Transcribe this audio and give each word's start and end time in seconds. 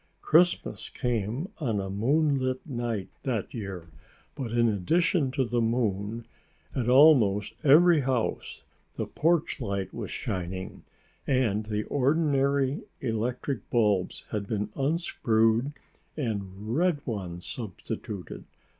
Christmas 0.23 0.89
came 0.89 1.47
on 1.59 1.79
a 1.79 1.87
moonlight 1.87 2.57
night 2.65 3.09
that 3.21 3.53
year, 3.53 3.91
but 4.33 4.51
in 4.51 4.67
addition 4.67 5.29
to 5.29 5.45
the 5.45 5.61
moon, 5.61 6.25
at 6.73 6.89
almost 6.89 7.53
every 7.63 7.99
house 7.99 8.63
the 8.95 9.05
porch 9.05 9.61
light 9.61 9.93
was 9.93 10.09
shining, 10.09 10.81
and 11.27 11.67
the 11.67 11.83
ordinary 11.83 12.81
electric 12.99 13.69
bulbs 13.69 14.25
had 14.31 14.47
been 14.47 14.71
unscrewed 14.75 15.71
and 16.17 16.75
red 16.75 17.05
ones 17.05 17.45
substituted. 17.45 18.45